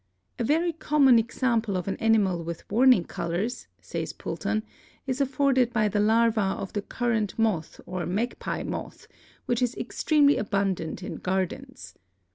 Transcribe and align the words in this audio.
"A 0.39 0.43
very 0.43 0.73
common 0.73 1.19
example 1.19 1.77
of 1.77 1.87
an 1.87 1.95
animal 1.97 2.43
with 2.43 2.67
warning 2.71 3.03
colors," 3.05 3.67
says 3.81 4.13
Poulton, 4.13 4.63
"is 5.05 5.21
afforded 5.21 5.71
by 5.71 5.87
the 5.89 5.99
larva 5.99 6.41
of 6.41 6.73
the 6.73 6.81
Currant 6.81 7.37
Moth 7.37 7.79
or 7.85 8.07
Magpie 8.07 8.63
Moth, 8.63 9.07
which 9.45 9.61
is 9.61 9.75
excessively 9.75 10.37
abundant 10.37 11.03
in 11.03 11.17
gardens. 11.17 11.93